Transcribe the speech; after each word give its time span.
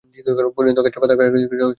পরিণত 0.57 0.77
গাছের 0.77 0.99
পাতা 1.01 1.13
আকারে 1.13 1.29
কিছুটা 1.33 1.47
ছোট 1.47 1.51
হয়ে 1.51 1.61
আসে। 1.61 1.69